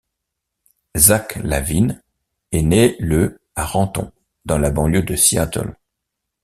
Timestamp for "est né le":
2.51-3.39